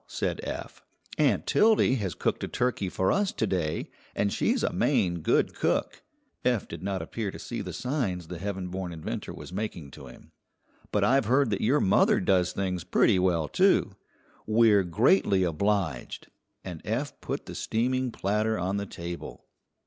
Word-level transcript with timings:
said 0.07 0.41
Eph; 0.43 0.81
"Aunt 1.19 1.45
Tildy 1.45 1.93
has 1.97 2.15
cooked 2.15 2.43
a 2.43 2.47
turkey 2.47 2.89
for 2.89 3.11
us 3.11 3.31
to 3.33 3.45
day, 3.45 3.91
and 4.15 4.33
she's 4.33 4.63
a 4.63 4.73
main 4.73 5.19
good 5.19 5.53
cook" 5.53 6.01
Eph 6.43 6.67
did 6.67 6.81
not 6.81 7.03
appear 7.03 7.29
to 7.29 7.37
see 7.37 7.61
the 7.61 7.71
signs 7.71 8.27
the 8.27 8.39
heaven 8.39 8.69
born 8.69 8.91
inventor 8.91 9.31
was 9.31 9.53
making 9.53 9.91
to 9.91 10.07
him 10.07 10.31
"but 10.91 11.03
I've 11.03 11.25
heard 11.25 11.51
that 11.51 11.61
your 11.61 11.79
mother 11.79 12.19
does 12.19 12.51
things 12.51 12.83
pretty 12.83 13.19
well, 13.19 13.47
too. 13.47 13.91
We're 14.47 14.81
greatly 14.83 15.43
obliged." 15.43 16.29
And 16.63 16.81
Eph 16.83 17.21
put 17.21 17.45
the 17.45 17.53
steaming 17.53 18.09
platter 18.11 18.57
on 18.57 18.77
the 18.77 18.87
table. 18.87 19.45